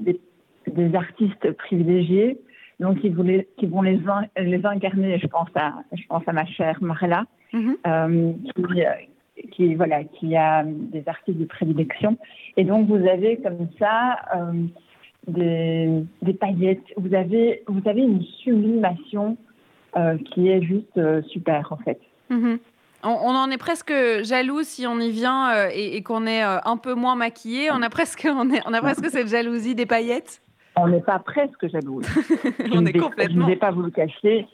[0.67, 2.37] des, artistes privilégiés,
[2.79, 3.99] donc qui, voulaient, qui vont les,
[4.37, 5.19] les incarner.
[5.19, 7.77] Je pense à, je pense à ma chère Marella, mhm.
[7.87, 12.17] euh, qui, qui, voilà, qui a des artistes de prédilection.
[12.57, 14.65] Et donc vous avez comme ça euh,
[15.27, 16.83] des, des, paillettes.
[16.97, 19.37] Vous avez, vous avez une sublimation
[19.95, 21.99] euh, qui est juste super en fait.
[22.29, 22.59] Mhm.
[23.03, 26.77] On, en est presque jaloux si on y vient euh, et, qu'on est euh, un
[26.77, 27.69] peu moins maquillé.
[27.71, 30.41] On a presque, on, on a presque cette jalousie des paillettes.
[30.75, 32.01] On n'est pas presque jaloux.
[32.71, 33.35] on est complètement.
[33.35, 34.47] Je ne vais pas vous le cacher.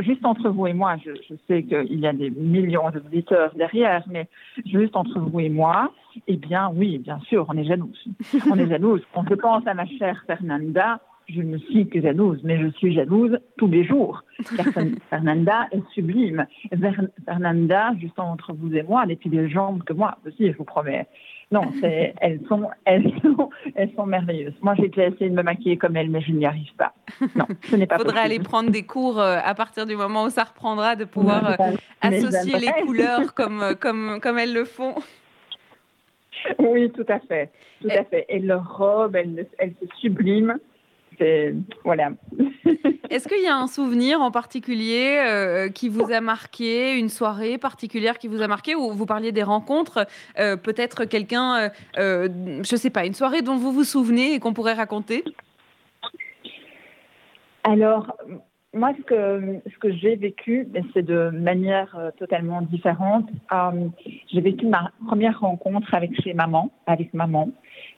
[0.00, 1.12] juste entre vous et moi, je,
[1.46, 4.28] sais qu'il y a des millions d'auditeurs derrière, mais
[4.66, 5.92] juste entre vous et moi,
[6.26, 7.92] eh bien, oui, bien sûr, on est jaloux.
[8.50, 8.98] on est jaloux.
[9.14, 11.00] On se pense à ma chère Fernanda,
[11.34, 14.22] je ne suis que jalouse, mais je suis jalouse tous les jours.
[15.10, 16.46] Fernanda est sublime.
[17.24, 20.64] Fernanda, juste entre vous et moi, elle est plus jambes que moi aussi, je vous
[20.64, 21.06] promets.
[21.52, 24.54] Non, elles sont, elles sont, elles sont merveilleuses.
[24.62, 26.94] Moi, j'ai déjà essayé de me maquiller comme elle, mais je n'y arrive pas.
[27.34, 30.24] Non, ce n'est pas Il faudrait aller prendre des cours euh, à partir du moment
[30.24, 34.64] où ça reprendra, de pouvoir euh, associer les couleurs comme, euh, comme, comme elles le
[34.64, 34.94] font.
[36.58, 37.50] Oui, tout à fait,
[37.82, 38.24] tout à fait.
[38.28, 40.56] Et leur robe, elle, elle se sublime
[41.84, 42.10] voilà.
[43.10, 47.58] Est-ce qu'il y a un souvenir en particulier euh, qui vous a marqué, une soirée
[47.58, 50.06] particulière qui vous a marqué, ou vous parliez des rencontres,
[50.38, 52.28] euh, peut-être quelqu'un, euh,
[52.62, 55.24] je sais pas, une soirée dont vous vous souvenez et qu'on pourrait raconter?
[57.64, 58.16] Alors,
[58.72, 63.28] moi, ce que, ce que j'ai vécu, c'est de manière euh, totalement différente.
[63.52, 63.88] Euh,
[64.32, 67.50] j'ai vécu ma première rencontre avec chez maman, avec maman,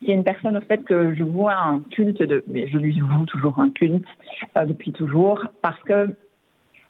[0.04, 3.00] qui est une personne au fait que je vois un culte de, mais je lui
[3.00, 4.04] voue toujours un culte
[4.56, 6.08] euh, depuis toujours, parce que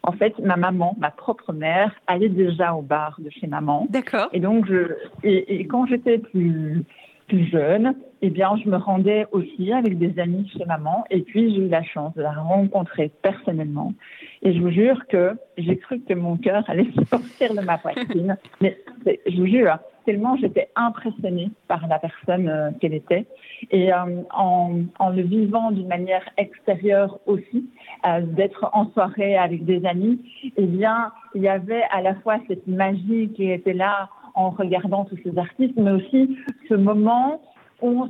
[0.05, 3.87] en fait, ma maman, ma propre mère, allait déjà au bar de chez maman.
[3.88, 4.29] D'accord.
[4.33, 6.85] Et donc, je, et, et quand j'étais plus
[7.29, 11.05] plus jeune, eh bien, je me rendais aussi avec des amis chez maman.
[11.11, 13.94] Et puis, j'ai eu la chance de la rencontrer personnellement.
[14.42, 18.37] Et je vous jure que j'ai cru que mon cœur allait sortir de ma poitrine.
[18.61, 18.79] Mais
[19.27, 23.27] je vous jure, tellement j'étais impressionnée par la personne euh, qu'elle était.
[23.71, 27.71] Et euh, en, le vivant d'une manière extérieure aussi,
[28.07, 30.21] euh, d'être en soirée avec des amis,
[30.57, 35.05] eh bien, il y avait à la fois cette magie qui était là en regardant
[35.05, 36.37] tous ces artistes, mais aussi
[36.69, 37.43] ce moment
[37.83, 38.07] où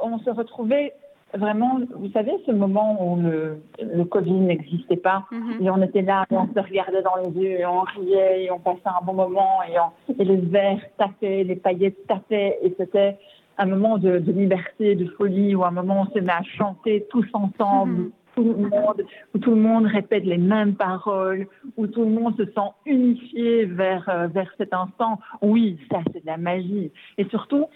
[0.00, 0.92] on se retrouvait
[1.34, 5.58] vraiment, vous savez, ce moment où le, le Covid n'existait pas, mhm.
[5.60, 8.50] et on était là, et on se regardait dans les yeux, et on riait, et
[8.50, 13.16] on passait un bon moment, et, et les verres tapaient, les paillettes tapaient, et c'était
[13.58, 17.06] un moment de, liberté, de folie, ou un moment où on se met à chanter
[17.10, 21.88] tous ensemble, mhm tout le monde, où tout le monde répète les mêmes paroles, où
[21.88, 25.18] tout le monde se sent unifié vers, euh, vers cet instant.
[25.42, 26.92] Oui, ça, c'est de la magie.
[27.16, 27.66] Et surtout,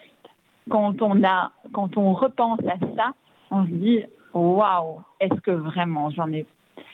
[0.71, 3.13] quand on, a, quand on repense à ça,
[3.53, 4.01] on se dit,
[4.35, 6.47] waouh, est-ce que vraiment j'en ai,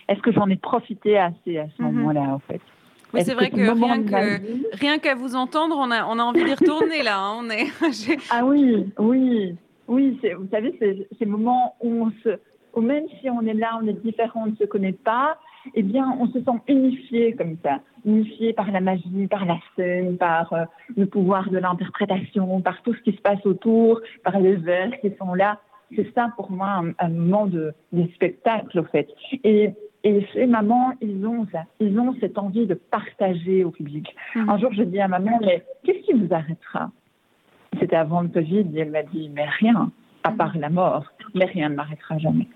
[0.09, 1.93] est-ce que j'en ai profité assez à ce mhm.
[1.93, 2.61] moment-là, en fait?
[3.15, 6.45] Oui, c'est vrai que, rien, que rien qu'à vous entendre, on a, on a envie
[6.45, 7.19] d'y retourner là.
[7.19, 7.69] Hein, on est...
[8.31, 10.21] ah oui, oui, oui.
[10.37, 12.39] Vous savez, c'est ces moments où on se,
[12.75, 15.39] ou même si on est là, on est différent, on ne se connaît pas,
[15.75, 20.19] eh bien, on se sent unifié comme ça, unifié par la magie, par la scène,
[20.19, 24.57] par euh, le pouvoir de l'interprétation, par tout ce qui se passe autour, par les
[24.57, 25.59] vers qui sont là.
[25.95, 27.75] C'est ça pour moi un, moment de,
[28.15, 29.09] spectacle, au fait.
[29.45, 29.71] Et,
[30.05, 34.15] et chez maman, ils ont ça, ils ont cette envie de partager au public.
[34.35, 34.51] Mmh.
[34.51, 36.91] Un jour, je dis à maman, mais qu'est-ce qui vous arrêtera?
[37.81, 39.91] C'était avant le Covid, et elle m'a dit, mais rien,
[40.25, 42.49] à part la mort, mais rien ne m'arrêtera jamais.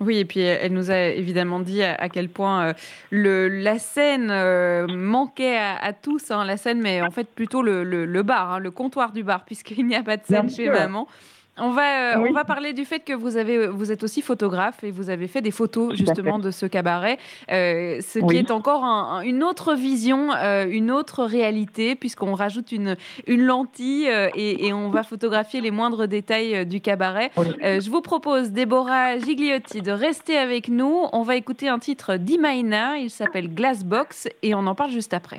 [0.00, 2.72] Oui, et puis elle nous a évidemment dit à, quel point euh,
[3.10, 7.84] le, la scène euh, manquait à, tous, hein, la scène, mais en fait plutôt le,
[7.84, 11.06] le, bar, hein, le comptoir du bar, puisqu'il n'y a pas de scène chez maman.
[11.56, 14.82] On va, euh, on va parler du fait que vous, avez, vous êtes aussi photographe
[14.82, 17.18] et vous avez fait des photos justement de ce cabaret,
[17.50, 18.84] euh, ce qui est encore
[19.24, 25.04] une autre vision, euh, une autre réalité, puisqu'on rajoute une, une lentille et, on va
[25.04, 27.30] photographier les moindres détails du cabaret.
[27.36, 31.06] je vous propose, Déborah Gigliotti, de rester avec nous.
[31.12, 35.38] On va écouter un titre d'Imaina, il s'appelle Glassbox et on en parle juste après.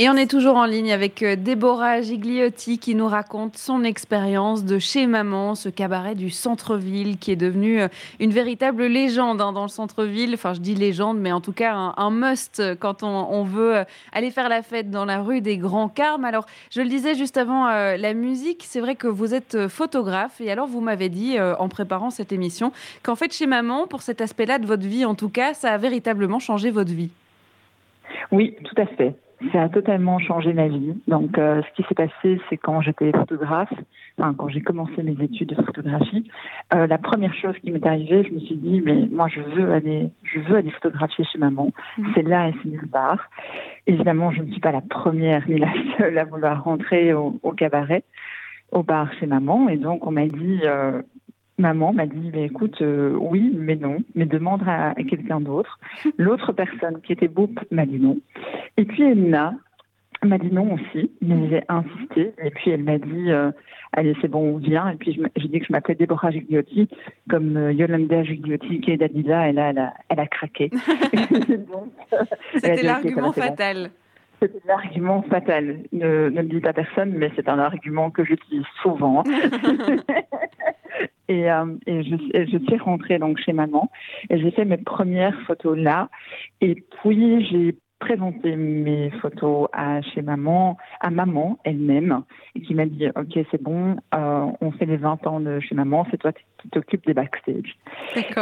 [0.00, 4.64] et on est toujours en ligne avec euh, Déborah Gigliotti qui nous raconte son expérience
[4.64, 7.88] de chez Maman, ce cabaret du centre-ville qui est devenu euh,
[8.20, 10.34] une véritable légende hein, dans le centre-ville.
[10.34, 14.30] Enfin, je dis légende, mais en tout cas un, must quand on, veut euh, aller
[14.30, 16.24] faire la fête dans la rue des Grands Carmes.
[16.24, 20.50] Alors, je le disais juste avant la musique, c'est vrai que vous êtes photographe et
[20.50, 24.58] alors vous m'avez dit en préparant cette émission qu'en fait chez Maman, pour cet aspect-là
[24.58, 27.10] de votre vie en tout cas, ça a véritablement changé votre vie.
[28.30, 29.14] Oui, tout à fait.
[29.52, 30.94] Ça a totalement changé ma vie.
[31.06, 33.72] Donc, euh, ce qui s'est passé, c'est quand j'étais photographe,
[34.18, 36.28] enfin, quand j'ai commencé mes études de photographie,
[36.74, 39.72] euh, la première chose qui m'est arrivée, je me suis dit, mais moi, je veux
[39.72, 41.70] aller, je veux aller photographier chez maman.
[41.98, 42.06] Mmh.
[42.14, 43.30] C'est là et c'est nulle part.
[43.86, 47.52] Évidemment, je ne suis pas la première ni la seule à vouloir rentrer au, au
[47.52, 48.02] cabaret,
[48.72, 49.68] au bar chez maman.
[49.68, 51.00] Et donc, on m'a dit, euh,
[51.58, 55.78] maman m'a dit mais écoute euh, oui mais non mais demande à, quelqu'un d'autre.
[56.18, 58.18] L'autre personne qui était Boop m'a dit non.
[58.76, 59.54] Et puis Elna
[60.24, 62.32] m'a dit non aussi mais j'ai insisté.
[62.42, 63.50] Et puis elle m'a dit euh,
[63.92, 64.88] allez c'est bon on vient.
[64.90, 66.88] Et puis j'ai dit que je m'appelais Déborah Gigliotti
[67.28, 70.70] comme euh, Yolanda Gigliotti qui est d'Adila et là elle a, elle a craqué.
[72.54, 73.90] C'était l'argument fatal
[74.40, 75.78] c'est l'argument fatal.
[75.92, 79.22] Ne, ne, le dites à personne, mais c'est un argument que j'utilise souvent.
[81.28, 83.90] et, euh, et je, je, suis rentrée donc chez maman
[84.30, 86.08] et j'ai fait mes premières photos là.
[86.60, 92.22] Et puis j'ai présenté mes photos à chez maman, à maman elle-même,
[92.54, 95.74] et qui m'a dit ok c'est bon, euh, on fait les 20 ans de chez
[95.74, 97.76] maman, c'est toi qui t'occupes des backstage.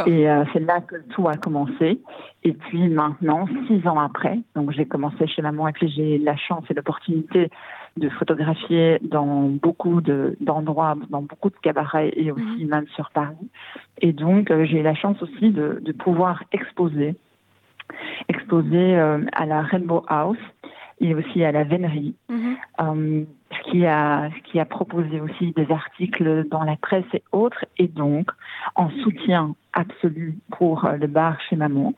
[0.05, 1.99] Et euh, c'est là que tout a commencé.
[2.43, 6.35] Et puis maintenant, six ans après, donc j'ai commencé chez maman et puis j'ai la
[6.35, 7.49] chance et l'opportunité
[7.97, 12.69] de photographier dans beaucoup d'endroits, dans beaucoup de cabarets et aussi mhm.
[12.69, 13.35] même sur Paris.
[14.01, 17.15] Et donc euh, j'ai la chance aussi de, de pouvoir exposer
[18.27, 20.37] exposé euh, à la Rainbow House
[20.99, 22.57] et aussi à la Vénerie, mhm.
[22.81, 27.65] euh, ce qui a, qui a proposé aussi des articles dans la presse et autres.
[27.77, 28.31] Et donc,
[28.75, 31.93] en soutien absolu pour le bar chez maman,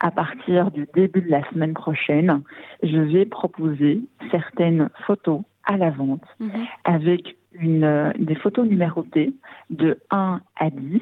[0.00, 2.40] à partir du début de la semaine prochaine,
[2.82, 6.50] je vais proposer certaines photos à la vente mhm.
[6.84, 9.34] avec une, des photos numérotées
[9.70, 11.00] de 1 à 10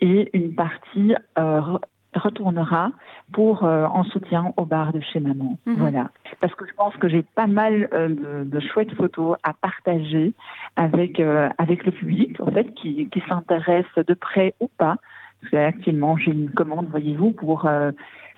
[0.00, 1.78] et une partie euh,
[2.14, 2.90] retournera
[3.32, 5.58] pour euh, en soutien au bar de chez maman.
[5.66, 5.76] Mhm.
[5.76, 6.10] Voilà.
[6.40, 10.32] Parce que je pense que j'ai pas mal euh, de, chouettes photos à partager
[10.76, 11.20] avec
[11.58, 14.96] avec le public en fait qui, qui s'intéresse de près ou pas.
[15.40, 17.68] Parce qu'actuellement j'ai une commande, voyez-vous, pour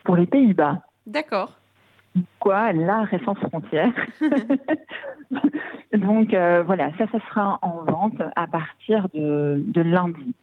[0.04, 0.82] pour les Pays-Bas.
[1.06, 1.52] D'accord.
[2.40, 3.92] Quoi, la récente frontière.
[5.92, 10.34] Donc voilà, ça, ça sera en vente à partir de, de lundi.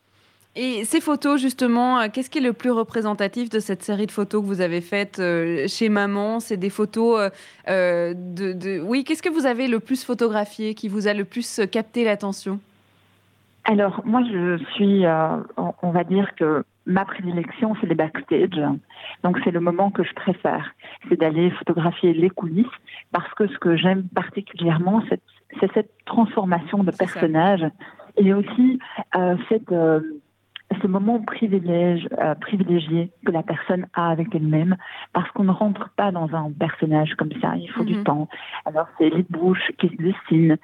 [0.60, 4.12] Et ces photos, justement, euh, qu'est-ce qui est le plus représentatif de cette série de
[4.12, 6.40] photos que vous avez faites euh, chez Maman?
[6.40, 7.30] C'est des photos
[7.70, 11.62] euh, de, Oui, qu'est-ce que vous avez le plus photographié, qui vous a le plus
[11.72, 12.60] capté l'attention?
[13.66, 15.04] Alors, moi, je suis,
[15.84, 18.60] on va dire que ma prédilection, c'est les backstage.
[19.24, 20.74] Donc, c'est le moment que je préfère.
[21.08, 22.66] C'est d'aller photographier les coulisses
[23.12, 27.66] parce que ce que j'aime particulièrement, c'est cette transformation de personnage
[28.16, 28.80] et aussi
[29.50, 29.74] cette
[30.82, 34.76] ce moment privilège, euh, privilégié que la personne a avec elle-même,
[35.14, 38.04] parce qu'on ne rentre pas dans un personnage comme ça, il faut du mhm.
[38.04, 38.28] temps.
[38.66, 40.58] Alors c'est les bouches qui se dessinent,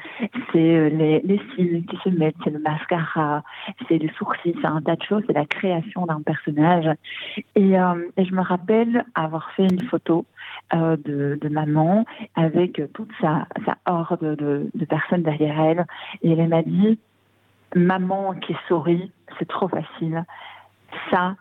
[0.52, 3.44] c'est euh, les, les cils qui se mettent, c'est le mascara,
[3.88, 6.90] c'est les sourcils, c'est un tas de choses, c'est la création d'un personnage.
[7.56, 10.26] Et, euh, et, je me rappelle avoir fait une photo
[10.74, 15.86] euh, de, de, maman avec toute sa, sa horde de, de personnes derrière elle,
[16.22, 17.00] et elle m'a dit,
[17.76, 20.26] maman qui sourit, c'est trop facile.
[21.10, 21.36] Ça,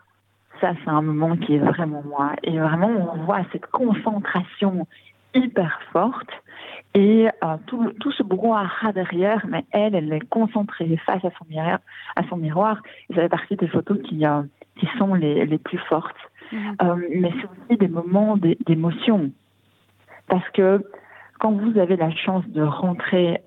[0.61, 2.33] ça, c'est un moment qui est vraiment moi.
[2.43, 4.87] Et vraiment, on voit cette concentration
[5.33, 6.29] hyper forte
[6.93, 11.45] et euh, tout, tout, ce brouhaha derrière, mais elle, elle est concentrée face à son
[11.49, 11.79] miroir.
[12.15, 12.81] À son miroir.
[13.09, 14.43] Et ça fait partie des photos qui, euh,
[14.79, 16.15] qui sont les, les plus fortes.
[16.51, 16.75] Mhm.
[16.81, 19.31] Euh, mais c'est aussi des moments d'émotion.
[20.27, 20.85] Parce que
[21.39, 23.41] quand vous avez la chance de rentrer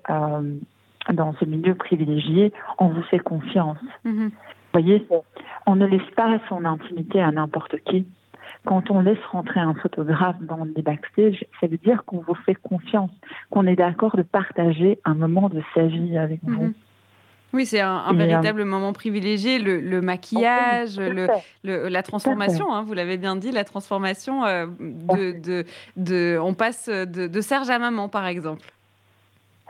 [1.13, 3.77] dans ce milieu privilégié, on vous fait confiance.
[4.03, 4.29] Mhm.
[4.29, 5.07] Vous voyez,
[5.65, 8.05] on ne laisse pas son intimité à n'importe qui.
[8.65, 12.55] Quand on laisse rentrer un photographe dans des backstage, ça veut dire qu'on vous fait
[12.55, 13.11] confiance,
[13.49, 16.63] qu'on est d'accord de partager un moment de sa vie avec vous.
[16.63, 16.73] Mhm.
[17.53, 23.17] Oui, c'est un, euh, véritable moment privilégié, le, maquillage, le, la transformation, hein, vous l'avez
[23.17, 25.63] bien dit, la transformation euh, de,
[25.95, 28.67] de, On passe de, de Serge à maman, par exemple.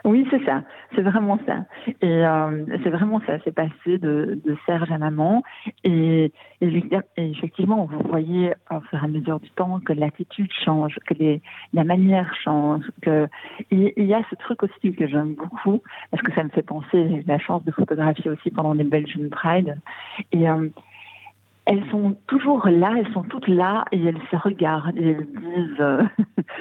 [0.06, 0.64] Oui, c'est ça.
[0.96, 1.66] C'est vraiment ça.
[2.02, 3.38] Et euh, c'est vraiment ça.
[3.44, 5.44] C'est passé de, de, Serge à maman.
[5.84, 6.32] Et,
[6.62, 11.14] et, effectivement, vous voyez au fur et à mesure du temps que l'attitude change, que
[11.16, 11.42] les,
[11.74, 12.84] la manière change.
[13.02, 13.28] Que
[13.72, 15.82] il y a ce truc aussi que j'aime beaucoup
[16.12, 16.88] parce que ça me fait penser.
[17.10, 19.78] J'ai la chance de photographier aussi pendant les Belgian Pride.
[20.32, 20.70] Et euh,
[21.68, 25.82] elles sont toujours là, elles sont toutes là et elles se regardent et elles disent,
[25.82, 26.04] euh,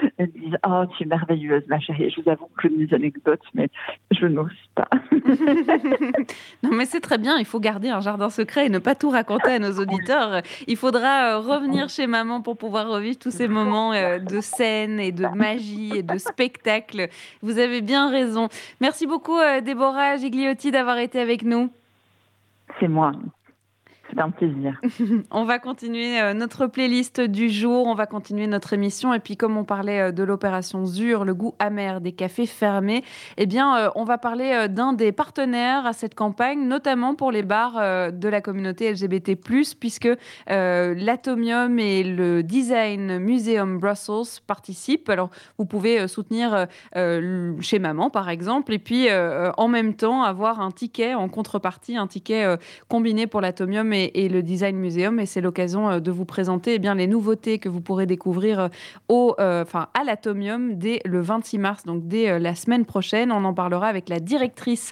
[0.47, 2.09] disent Oh, tu es merveilleuse, ma chérie.
[2.09, 3.69] Je vous avoue que mes anecdotes, mais
[4.11, 4.87] je n'ose pas.
[6.63, 7.37] non, mais c'est très bien.
[7.37, 10.41] Il faut garder un jardin secret et ne pas tout raconter à nos auditeurs.
[10.67, 14.99] Il faudra euh, revenir chez maman pour pouvoir revivre tous ces moments euh, de scène
[14.99, 17.09] et de magie et de spectacle.
[17.41, 18.49] Vous avez bien raison.
[18.81, 21.69] Merci beaucoup, Déborah Gigliotti, d'avoir été avec nous.
[22.79, 23.11] C'est moi.
[24.17, 24.81] C'est un plaisir.
[25.31, 29.13] on va continuer euh, notre playlist du jour, on va continuer notre émission.
[29.13, 33.03] Et puis, comme on parlait euh, de l'opération ZUR, le goût amer des cafés fermés,
[33.37, 37.43] eh bien, euh, on va parler d'un des partenaires à cette campagne, notamment pour les
[37.43, 39.35] bars de la communauté LGBT,
[39.79, 40.09] puisque
[40.47, 45.09] l'Atomium et le Design Museum Brussels participent.
[45.09, 50.71] Alors, vous pouvez soutenir chez Maman, par exemple, et puis en même temps avoir un
[50.71, 55.19] ticket en contrepartie, un ticket combiné pour l'Atomium et, le Design Museum.
[55.19, 58.59] Et c'est l'occasion euh, de vous présenter eh bien, les nouveautés que vous pourrez découvrir
[58.59, 58.67] euh,
[59.07, 63.31] au, euh, enfin, à l'Atomium dès le 26 mars, donc dès la semaine prochaine.
[63.31, 64.91] On en parlera avec la directrice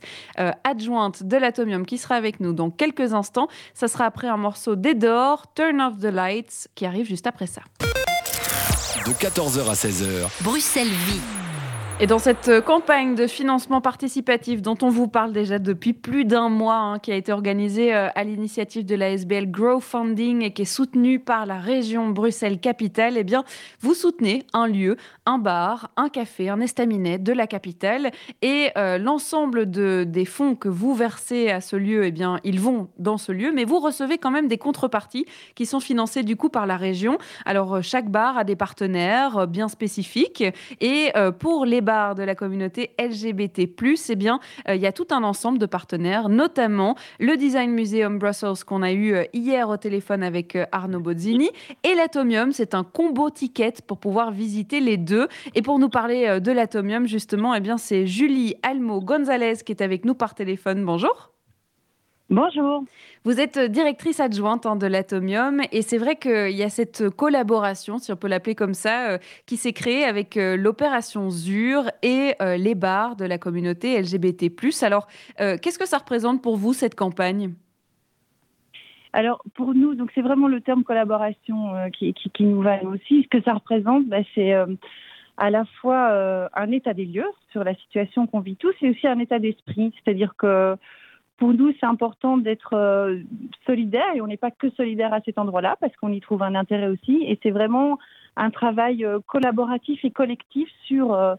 [0.64, 3.48] adjointe de l'Atomium qui sera avec nous dans quelques instants.
[3.74, 7.62] Ça sera après un morceau d'Edor, Turn Off the Lights, qui arrive juste après ça.
[9.06, 10.44] De 14h à 16h.
[10.44, 11.45] Bruxelles vit.
[12.02, 16.26] Et dans cette euh, campagne de financement participatif dont on vous parle déjà depuis plus
[16.26, 20.42] d'un mois, hein, qui a été organisée euh, à l'initiative de la SBL Grow Funding
[20.42, 23.46] et qui est soutenue par la région Bruxelles-Capitale, eh bien,
[23.80, 28.98] vous soutenez un lieu, un bar, un café, un estaminet de la capitale et euh,
[28.98, 33.18] l'ensemble de, des fonds que vous versez à ce lieu, eh bien, ils vont dans
[33.18, 36.66] ce lieu, mais vous recevez quand même des contreparties qui sont financées du coup par
[36.68, 37.18] la région.
[37.46, 40.44] Alors, chaque bar a des partenaires bien spécifiques
[40.82, 43.70] et pour les bars de la communauté LGBT+,
[44.10, 48.66] eh bien, il y a tout un ensemble de partenaires, notamment le Design Museum Brussels
[48.66, 51.50] qu'on a eu hier au téléphone avec Arnaud Bozzini
[51.84, 52.52] et l'Atomium.
[52.52, 55.28] C'est un combo ticket pour pouvoir visiter les deux.
[55.54, 59.82] Et pour nous parler de l'Atomium, justement, eh bien, c'est Julie Almo Gonzalez qui est
[59.82, 60.84] avec nous par téléphone.
[60.84, 61.35] Bonjour.
[62.32, 62.84] Bonjour.
[63.24, 68.00] Vous êtes directrice adjointe hein, de l'Atomium et c'est vrai qu'il y a cette collaboration,
[68.00, 72.34] si on peut l'appeler comme ça, euh, qui s'est créée avec euh, l'opération ZUR et
[72.42, 74.52] euh, les bars de la communauté LGBT+.
[74.82, 75.08] Alors,
[75.38, 77.54] qu'est-ce que ça représente pour vous cette campagne?
[79.14, 83.24] Alors pour nous, donc c'est vraiment le terme collaboration qui, nous va aussi.
[83.24, 84.52] Ce que ça représente, bah, c'est
[85.38, 89.08] à la fois un état des lieux sur la situation qu'on vit tous et aussi
[89.08, 89.94] un état d'esprit.
[90.04, 90.76] C'est-à-dire que
[91.38, 93.20] pour nous, c'est important d'être euh,
[93.66, 96.56] solidaire et on n'est pas que solidaire à cet endroit-là parce qu'on y trouve un
[96.56, 97.24] intérêt aussi.
[97.28, 97.98] Et c'est vraiment
[98.38, 101.36] un travail euh, collaboratif et collectif sur euh,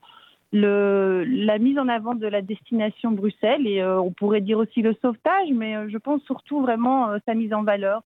[0.52, 4.94] le, la mise en avant de la destination Bruxelles et on pourrait dire aussi le
[5.02, 8.02] sauvetage, mais je pense surtout vraiment sa mise en valeur.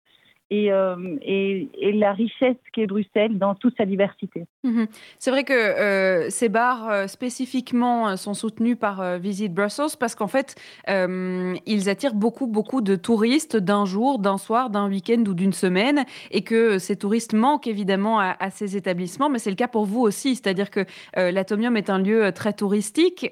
[0.52, 4.44] Euh, et, la richesse qu'est Bruxelles dans toute sa diversité.
[4.64, 4.86] Mhm.
[5.18, 10.28] C'est vrai que euh, ces bars euh, spécifiquement sont soutenus par Visit Brussels parce qu'en
[10.28, 10.54] fait,
[10.88, 16.04] ils attirent beaucoup, beaucoup de touristes d'un jour, d'un soir, d'un week-end ou d'une semaine
[16.30, 20.00] et que ces touristes manquent évidemment à ces établissements, mais c'est le cas pour vous
[20.00, 20.84] aussi, c'est-à-dire que
[21.16, 23.30] l'Atomium est un lieu très touristique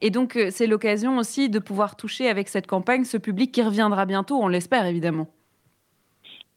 [0.00, 4.06] et donc c'est l'occasion aussi de pouvoir toucher avec cette campagne ce public qui reviendra
[4.06, 5.28] bientôt, on l'espère évidemment.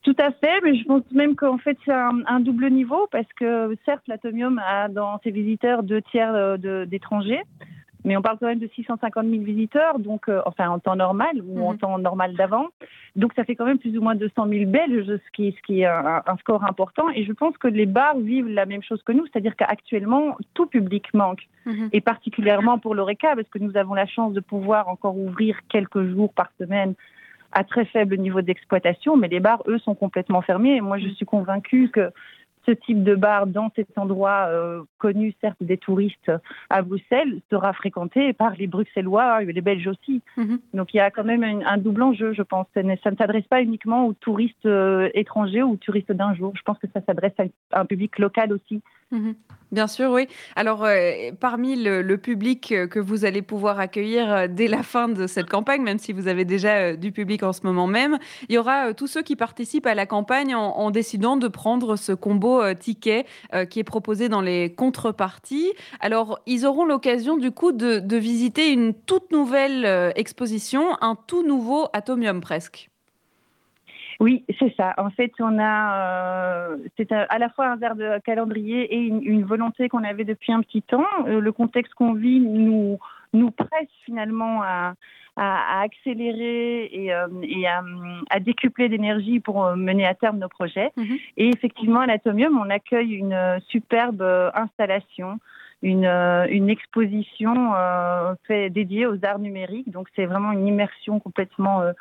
[0.06, 3.76] Tout à fait, mais je pense même qu'en fait c'est un, double niveau parce que
[3.86, 7.41] certes l'Atomium a dans ses visiteurs deux tiers d'étrangers,
[8.04, 11.41] mais on parle quand même de 650 000 visiteurs, donc euh, enfin en temps normal
[11.44, 11.80] ou en mhm.
[11.80, 12.68] temps normal d'avant,
[13.15, 15.82] donc ça fait quand même plus ou moins 200 000 Belges, ce qui, ce qui
[15.82, 17.10] est un, score important.
[17.15, 20.68] Et je pense que les bars vivent la même chose que nous, c'est-à-dire qu'actuellement tout
[20.68, 21.89] public manque, mhm.
[21.94, 26.04] et particulièrement pour l'Oreca parce que nous avons la chance de pouvoir encore ouvrir quelques
[26.12, 26.94] jours par semaine
[27.56, 30.76] à très faible niveau d'exploitation, mais les bars, eux, sont complètement fermés.
[30.76, 32.12] Et moi, je suis convaincue que
[32.65, 36.32] ce type de bar dans cet endroit euh, connu, certes, des touristes
[36.70, 40.22] à Bruxelles, sera fréquenté par les Bruxellois et les Belges aussi.
[40.36, 40.60] Mhm.
[40.74, 42.68] Donc il y a quand même un, double enjeu, je pense.
[42.74, 46.54] Ça ne, s'adresse pas uniquement aux touristes euh, étrangers ou aux touristes d'un jour.
[46.58, 47.34] Je pense que ça s'adresse
[47.72, 48.82] à un public local aussi.
[49.12, 49.36] Mhm.
[49.72, 50.28] Bien sûr, oui.
[50.56, 55.10] Alors, euh, parmi le, public euh, que vous allez pouvoir accueillir euh, dès la fin
[55.10, 58.56] de cette campagne, même si vous avez déjà du public en ce moment même, il
[58.56, 62.62] y aura tous ceux qui participent à la campagne en, décidant de prendre ce combo
[62.74, 63.26] ticket
[63.70, 65.74] qui est proposé dans les contreparties.
[66.00, 71.46] Alors, ils auront l'occasion du coup de, de visiter une toute nouvelle exposition, un tout
[71.46, 72.89] nouveau Atomium presque.
[74.19, 74.93] Oui, c'est ça.
[74.97, 79.43] En fait, on a, euh, c'est à la fois un verre de calendrier et une,
[79.43, 81.06] volonté qu'on avait depuis un petit temps.
[81.28, 82.97] Euh, le contexte qu'on vit nous
[83.34, 84.93] nous presse finalement à,
[85.36, 87.84] à, accélérer et, euh, et à,
[88.30, 90.91] à, décupler d'énergie pour mener à terme nos projets.
[90.95, 91.17] Mhm.
[91.36, 94.21] Et effectivement, à l'Atomium, on accueille une superbe
[94.54, 95.39] installation
[95.82, 97.73] une, une, exposition
[98.47, 99.91] fait, dédiée aux arts numériques.
[99.91, 101.91] Donc c'est vraiment une immersion complètement euh,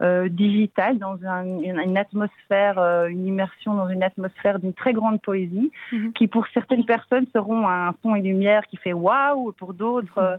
[0.00, 6.12] digital, dans une, atmosphère, euh, une immersion dans une atmosphère d'une très grande poésie, mhm.
[6.12, 10.38] qui pour certaines personnes seront un son et lumière qui fait waouh, pour d'autres mhm.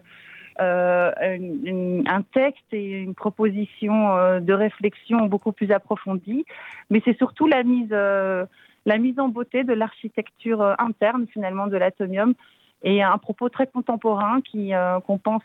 [0.61, 6.45] euh, un texte et une proposition de réflexion beaucoup plus approfondie.
[6.89, 12.33] Mais c'est surtout la mise, la mise en beauté de l'architecture interne finalement de l'atomium
[12.81, 14.71] et un propos très contemporain qui
[15.05, 15.43] qu'on pense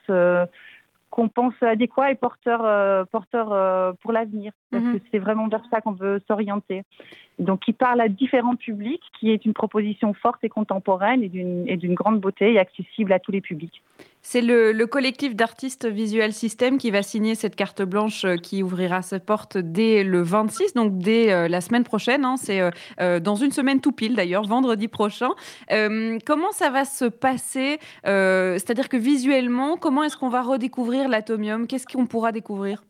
[1.15, 4.51] qu'on pense adéquat et porteur, euh, porteur euh, pour l'avenir.
[4.73, 4.99] Parce mhm.
[4.99, 6.83] que c'est vraiment vers ça qu'on veut s'orienter.
[7.39, 11.95] Donc, qui parle à différents publics, qui est une proposition forte et contemporaine et d'une
[11.95, 13.83] grande beauté et accessible à tous les publics.
[14.27, 19.03] C'est le, collectif d'artistes Visual System qui va signer cette carte blanche euh, qui ouvrira
[19.03, 22.25] ses portes dès le 26, donc dès euh, la semaine prochaine.
[22.25, 22.37] Hein.
[22.39, 22.63] c'est
[23.01, 25.29] euh, dans une semaine tout pile d'ailleurs, vendredi prochain.
[25.69, 31.67] comment ça va se passer C'est-à-dire que visuellement, comment est-ce qu'on va redécouvrir l'atomium?
[31.67, 32.83] Qu'est-ce qu'on pourra découvrir?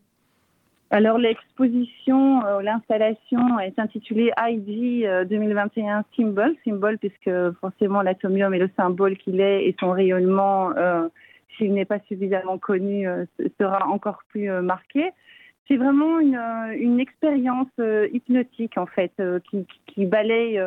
[0.94, 7.30] Alors l'exposition, l'installation est intitulée ID 2021 Symbol, symbole puisque
[7.60, 10.72] forcément l'atomium est le symbole qu'il est et son rayonnement
[11.56, 13.24] s'il n'est pas suffisamment connu, euh,
[13.60, 15.10] sera encore plus euh, marqué.
[15.68, 17.68] C'est vraiment une, euh, expérience
[18.12, 19.12] hypnotique en fait
[19.50, 20.60] qui balaye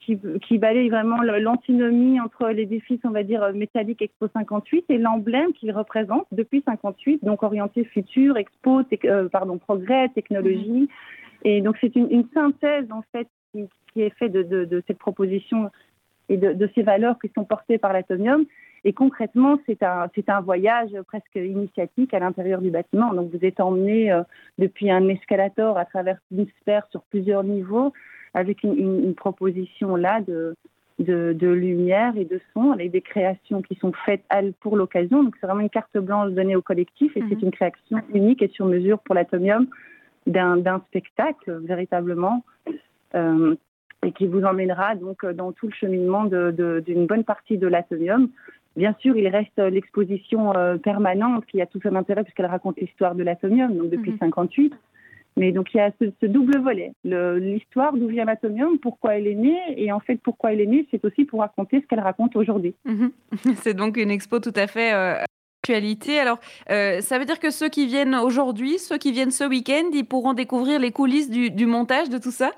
[0.00, 5.52] qui, qui, balaye vraiment l'antinomie entre l'édifice, on va dire, métallique Expo 58 et l'emblème
[5.52, 8.82] qu'il représente depuis 58, donc orienté futur, Expo,
[9.30, 10.88] pardon, progrès, technologie.
[10.88, 11.48] Mm-hmm.
[11.48, 14.82] Et donc c'est une, une, synthèse en fait qui, qui est faite de, de, de,
[14.86, 15.70] cette proposition
[16.28, 18.44] et de, de, ces valeurs qui sont portées par l'atomium.
[18.84, 23.12] Et concrètement, c'est un, un voyage presque initiatique à l'intérieur du bâtiment.
[23.12, 24.22] Donc, vous êtes emmené euh,
[24.58, 27.92] depuis un escalator à travers une sphère sur plusieurs niveaux,
[28.34, 30.54] avec une, une, proposition là de,
[30.98, 34.22] de, de, lumière et de son, avec des créations qui sont faites
[34.60, 35.24] pour l'occasion.
[35.24, 37.44] Donc, c'est vraiment une carte blanche donnée au collectif et c'est mhm.
[37.44, 39.66] une création unique et sur mesure pour l'atomium
[40.26, 42.44] d'un spectacle, véritablement.
[43.14, 43.56] Euh,
[44.04, 48.30] et qui vous emmènera donc dans tout le cheminement d'une bonne partie de l'atomium.
[48.76, 53.14] Bien sûr, il reste l'exposition euh, permanente qui a tout son intérêt puisqu'elle raconte l'histoire
[53.14, 54.72] de l'atomium, donc depuis 1958.
[54.72, 54.78] Mhm.
[55.36, 59.34] Mais donc il y a ce, double volet, l'histoire d'où vient l'atomium, pourquoi elle est
[59.34, 62.36] née, et en fait pourquoi elle est née, c'est aussi pour raconter ce qu'elle raconte
[62.36, 62.74] aujourd'hui.
[62.84, 63.12] Mhm.
[63.56, 65.22] C'est donc une expo tout à fait euh,
[65.62, 66.18] actualité.
[66.18, 66.38] Alors
[66.70, 70.04] euh, ça veut dire que ceux qui viennent aujourd'hui, ceux qui viennent ce week-end, ils
[70.04, 72.50] pourront découvrir les coulisses du montage de tout ça?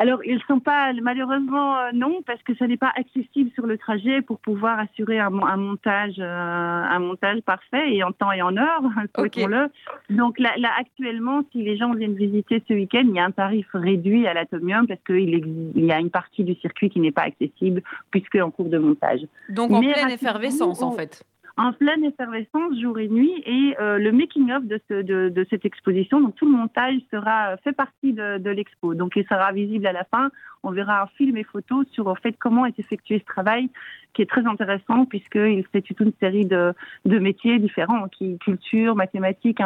[0.00, 3.66] Alors, ils ne sont pas, malheureusement, euh, non, parce que ce n'est pas accessible sur
[3.66, 8.40] le trajet pour pouvoir assurer un, montage, euh, un montage parfait et en temps et
[8.40, 8.80] en heure,
[9.18, 9.68] le
[10.08, 13.66] Donc là, actuellement, si les gens viennent visiter ce week-end, il y a un tarif
[13.74, 17.82] réduit à l'atomium parce qu'il y a une partie du circuit qui n'est pas accessible
[18.10, 19.20] puisque en cours de montage.
[19.50, 21.22] Donc en pleine effervescence, en fait
[21.56, 26.20] en pleine effervescence jour et nuit et euh, le making of de, cette exposition.
[26.20, 28.94] Donc tout le montage sera fait partie de, l'expo.
[28.94, 30.30] Donc il sera visible à la fin.
[30.62, 33.68] On verra un film et photos sur en fait comment est effectué ce travail,
[34.14, 36.74] qui est très intéressant puisqu'il fait toute une série de,
[37.04, 39.60] métiers différents, qui culture, mathématiques,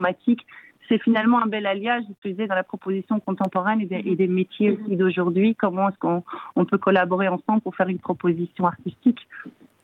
[0.00, 0.46] informatique.
[0.88, 4.26] C'est finalement un bel alliage, je disais, dans la proposition contemporaine et des, et des
[4.26, 5.54] métiers aussi d'aujourd'hui.
[5.54, 9.20] Comment est-ce qu'on peut collaborer ensemble pour faire une proposition artistique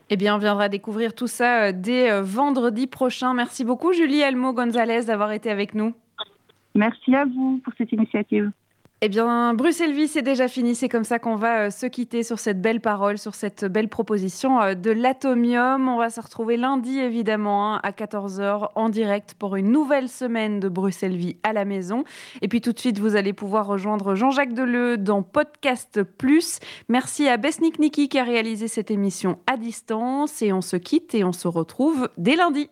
[0.09, 3.33] eh bien, on viendra découvrir tout ça euh, dès euh, vendredi prochain.
[3.33, 5.93] Merci beaucoup, Julie Elmo Gonzalez, d'avoir été avec nous.
[6.75, 8.51] Merci à vous pour cette initiative.
[9.01, 10.73] Eh bien, Bruxelles Vie, c'est déjà fini.
[10.73, 13.89] C'est comme ça qu'on va euh, se quitter sur cette belle parole, sur cette belle
[13.89, 15.89] proposition euh, de l'Atomium.
[15.89, 20.61] On va se retrouver lundi, évidemment, hein, à 14h en direct pour une nouvelle semaine
[20.61, 22.05] de Bruxelles Vie à la maison.
[22.41, 26.59] Et puis tout de suite, vous allez pouvoir rejoindre Jean-Jacques Deleu dans Podcast Plus.
[26.87, 30.41] Merci à Besnik Niki qui a réalisé cette émission à distance.
[30.41, 32.69] Et on se quitte et on se retrouve dès lundi.